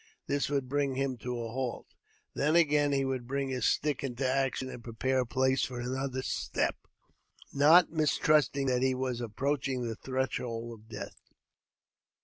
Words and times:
This 0.25 0.49
would 0.49 0.67
bring 0.67 0.95
him 0.95 1.15
to 1.17 1.39
a 1.39 1.49
halt. 1.51 1.93
Then 2.33 2.55
again 2.55 2.91
he 2.91 3.05
would 3.05 3.27
bring 3.27 3.49
his 3.49 3.65
stick 3.65 4.03
into 4.03 4.27
action, 4.27 4.67
and 4.67 4.83
prepare 4.83 5.19
a 5.19 5.27
place 5.27 5.63
for 5.63 5.79
another 5.79 6.23
step, 6.23 6.75
not 7.53 7.91
mistrusting 7.91 8.65
that 8.65 8.81
he 8.81 8.95
was 8.95 9.21
approaching 9.21 9.83
the 9.87 9.95
threshold 9.95 10.71
of 10.73 10.89
death. 10.89 11.21